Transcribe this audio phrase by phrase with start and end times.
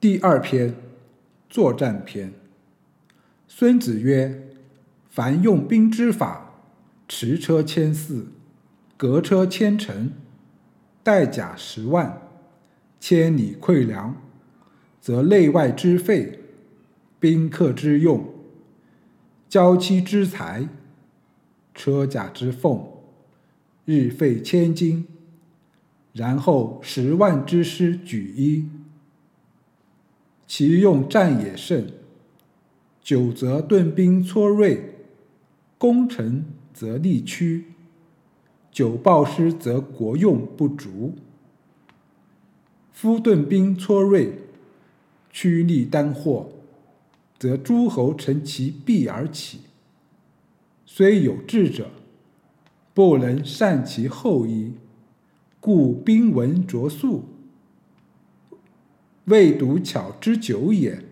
[0.00, 0.74] 第二篇，
[1.50, 2.32] 作战篇。
[3.46, 4.48] 孙子曰
[5.10, 6.54] ：“凡用兵之法，
[7.06, 8.28] 驰车千驷，
[8.96, 10.10] 革车千乘，
[11.02, 12.18] 带甲十万，
[12.98, 14.16] 千里馈粮，
[15.02, 16.38] 则内外之费，
[17.18, 18.26] 宾客之用，
[19.50, 20.66] 交期之财，
[21.74, 22.90] 车甲之奉，
[23.84, 25.06] 日费千金。
[26.14, 28.66] 然后十万之师举一。”
[30.52, 31.86] 其用战也胜，
[33.00, 34.96] 久则盾兵挫锐，
[35.78, 37.66] 攻城则力屈，
[38.72, 41.14] 久暴失则国用不足。
[42.90, 44.40] 夫盾兵挫锐，
[45.30, 46.50] 屈力单获，
[47.38, 49.60] 则诸侯乘其弊而起，
[50.84, 51.90] 虽有智者，
[52.92, 54.72] 不能善其后矣，
[55.60, 57.22] 故兵闻拙速。
[59.30, 61.04] 未独巧之久也。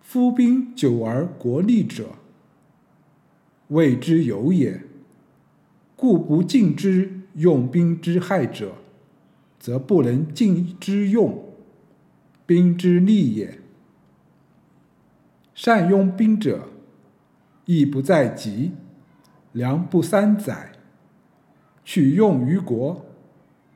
[0.00, 2.10] 夫兵久而国利者，
[3.66, 4.80] 谓之有也。
[5.96, 8.76] 故不尽之用兵之害者，
[9.58, 11.42] 则不能尽之用
[12.46, 13.58] 兵之利也。
[15.52, 16.68] 善用兵者，
[17.64, 18.70] 亦不在急，
[19.50, 20.70] 粮不三载，
[21.84, 23.04] 取用于国，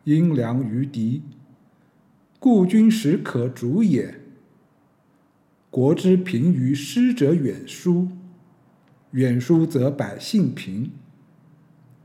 [0.05, 1.23] 因粮于敌。
[2.39, 4.21] 故军实可主也。
[5.71, 8.09] 国之贫于师者远疏，
[9.11, 10.91] 远疏则百姓贫；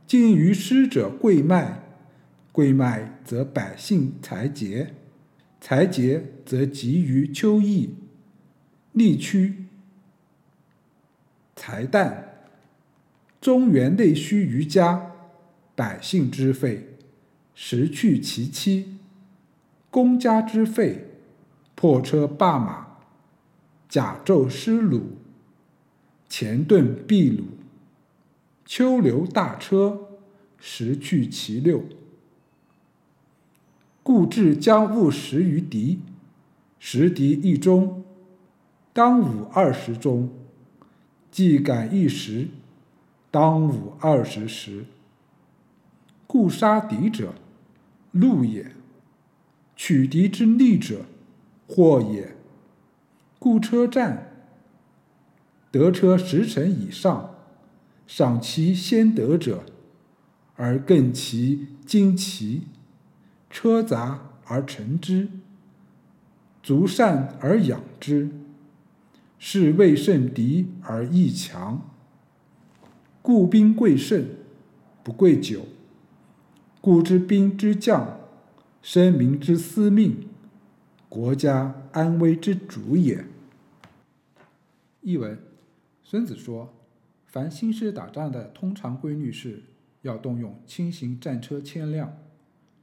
[0.06, 1.84] 近于师者贵卖，
[2.52, 4.94] 贵卖则百姓财竭，
[5.62, 7.95] 财竭则急于秋邑，
[8.92, 9.66] 力屈
[11.56, 12.47] 财淡，
[13.40, 15.12] 中原内需于家，
[15.75, 16.97] 百姓之费，
[17.56, 18.93] 食去其妻。
[19.94, 21.06] 公家之费，
[21.76, 22.98] 破车罢马，
[23.88, 25.02] 甲胄失虏，
[26.28, 27.44] 前盾必虏，
[28.66, 30.08] 秋流大车，
[30.58, 31.84] 时去其六。
[34.02, 36.00] 故至将勿食于敌，
[36.80, 38.03] 食敌一中，
[38.94, 40.30] 当午二十钟；
[41.30, 42.48] 既敢一时，
[43.30, 44.86] 当午二十时。
[46.26, 47.36] 故杀敌者，
[48.12, 48.72] 戮也。
[49.86, 51.02] 取敌之利者，
[51.68, 52.38] 祸也。
[53.38, 54.32] 故车战，
[55.72, 57.36] 得车十乘以上，
[58.08, 59.66] 赏其先得者，
[60.56, 62.62] 而更其精奇；
[63.50, 65.28] 车杂而成之，
[66.64, 68.30] 足善而养之，
[69.38, 71.82] 是未胜敌而易强。
[73.22, 74.28] 故兵贵胜，
[75.04, 75.66] 不贵久。
[76.80, 78.22] 故知兵之将。
[78.84, 80.28] 生民之司命，
[81.08, 83.26] 国家安危之主也。
[85.00, 85.40] 译文：
[86.04, 86.74] 孙子说，
[87.26, 89.64] 凡兴师打仗的通常规律是，
[90.02, 92.18] 要动用轻型战车千辆，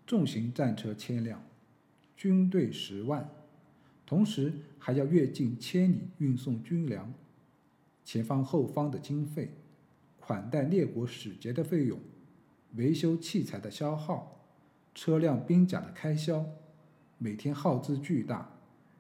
[0.07, 1.45] 重型战车千辆，
[2.17, 3.29] 军队十万，
[4.07, 7.13] 同时还要越境千里运送军粮，
[8.03, 9.51] 前方后方的经费，
[10.19, 12.01] 款待列国使节的费用，
[12.77, 14.39] 维修器材的消耗。
[14.95, 16.45] 车辆兵甲的开销，
[17.19, 18.51] 每天耗资巨大，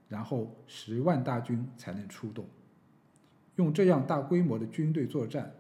[0.09, 2.47] 然后十万大军才能出动。
[3.57, 5.55] 用这样大规模的军队作战，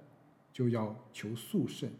[0.52, 1.90] 就要求速胜。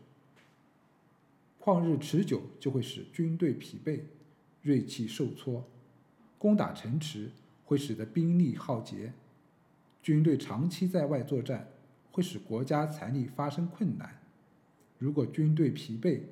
[1.60, 4.00] 旷日持久就会使军队疲惫，
[4.62, 5.62] 锐气受挫；
[6.38, 7.30] 攻打城池
[7.66, 9.12] 会使得兵力耗竭。
[10.02, 11.68] 军队长期在外作战，
[12.10, 14.18] 会使国家财力发生困难。
[14.96, 16.22] 如果军队疲惫，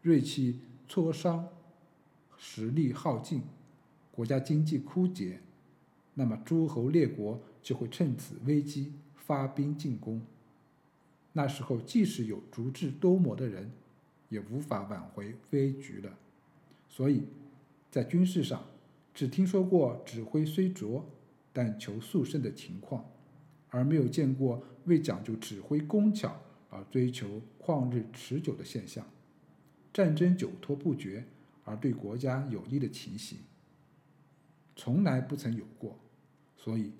[0.00, 1.48] 锐气，磋商，
[2.36, 3.42] 实力耗尽，
[4.10, 5.40] 国家经济枯竭，
[6.14, 10.22] 那么诸侯列国就会趁此危机发兵进攻。
[11.34, 13.70] 那时候，即使有足智多谋的人，
[14.28, 16.18] 也无法挽回危局了。
[16.88, 17.22] 所以，
[17.90, 18.64] 在军事上，
[19.14, 21.04] 只听说过指挥虽拙，
[21.52, 23.04] 但求速胜的情况，
[23.68, 26.40] 而没有见过为讲究指挥工巧
[26.70, 29.06] 而追求旷日持久的现象。
[29.92, 31.24] 战争久拖不决
[31.64, 33.38] 而对国家有利的情形，
[34.76, 35.98] 从来不曾有过，
[36.56, 36.92] 所以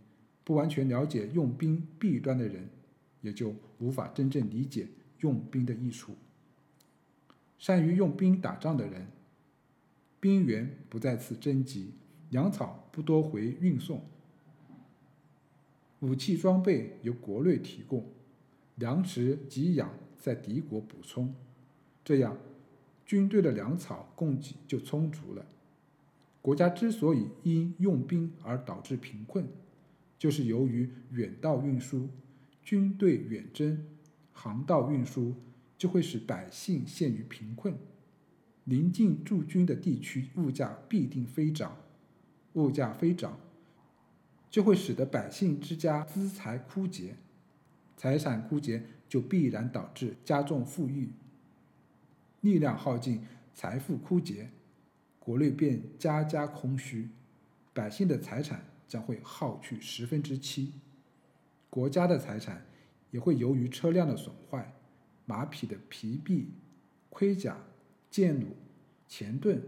[0.45, 2.69] 不完全了解用兵弊端的人，
[3.21, 4.89] 也就无法真正理解
[5.21, 6.15] 用兵的益处。
[7.59, 9.07] 善于用兵打仗的人，
[10.21, 11.93] 兵源不再次征集，
[12.31, 14.03] 粮草不多回运送，
[16.01, 18.07] 武器装备由国内提供，
[18.77, 21.35] 粮食给养在敌国补充，
[22.05, 22.37] 这样。
[23.09, 25.47] 军队的粮草供给就充足了，
[26.43, 29.49] 国家之所以因用兵而导致贫困，
[30.19, 32.11] 就是由于远道运输、
[32.63, 33.83] 军队远征、
[34.35, 35.35] 航道运输，
[35.79, 37.75] 就会使百姓陷于贫困。
[38.65, 41.79] 临近驻军的地区，物价必定飞涨，
[42.53, 43.41] 物价飞涨，
[44.51, 47.17] 就会使得百姓之家资财枯竭，
[47.97, 51.09] 财产枯竭就必然导致加重富裕，
[52.41, 53.23] 力量耗尽，
[53.55, 54.51] 财富枯竭。
[55.19, 57.11] 国内便家家空虚，
[57.75, 60.73] 百姓的财产将会耗去十分之七，
[61.69, 62.65] 国家的财产
[63.11, 64.73] 也会由于车辆的损坏、
[65.27, 66.55] 马匹的疲弊、
[67.11, 67.59] 盔甲、
[68.11, 68.57] 剑弩、
[69.07, 69.63] 前盾、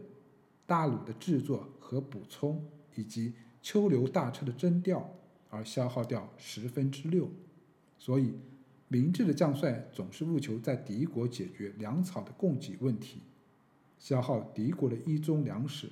[0.67, 2.65] 大弩的制作和补充，
[2.95, 5.15] 以及秋流大车的征调
[5.51, 7.29] 而消耗掉十分之六。
[7.99, 8.35] 所以，
[8.93, 13.21] 明智的将帅总是务求在敌国解决粮草的供给问题。
[14.01, 15.89] 消耗敌国的一宗粮食，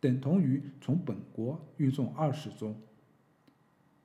[0.00, 2.74] 等同于从本国运送二十宗；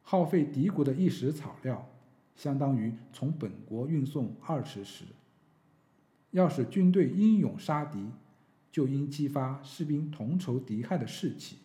[0.04, 1.90] 耗费敌国的一石草料，
[2.36, 5.06] 相当于从本国运送二十石。
[6.30, 8.12] 要使军队英勇杀敌，
[8.72, 11.56] 就应激发士兵同仇敌忾的士气；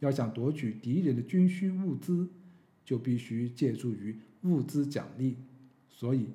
[0.00, 2.28] 要想夺取敌人的军需物资，
[2.84, 5.36] 就必须借助于物资奖励。
[5.90, 6.28] 所以，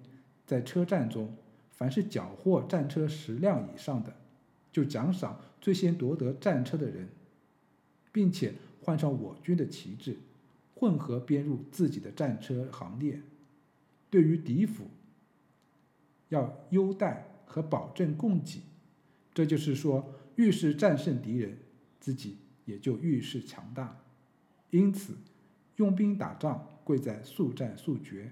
[0.46, 1.34] 在车战中，
[1.72, 4.16] 凡是缴获战车十辆以上的，
[4.72, 7.10] 就奖赏最先夺得战车的人，
[8.12, 10.18] 并且换上我军的旗帜，
[10.76, 13.22] 混合编入自己的战车行列。
[14.10, 14.86] 对于敌府，
[16.30, 18.62] 要优待和保证供给。
[19.34, 21.58] 这就是说，越是战胜敌人，
[22.00, 24.00] 自己也就越是强大。
[24.70, 25.16] 因此，
[25.78, 28.32] 用兵打仗贵在速战速决，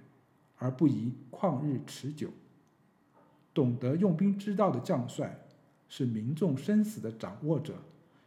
[0.64, 2.30] 而不宜旷日持久。
[3.54, 5.38] 懂得用兵之道的将帅。
[5.90, 7.76] 是民众生死的掌握者，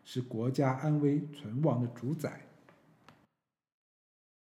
[0.04, 2.45] 是国家安危存亡的主宰。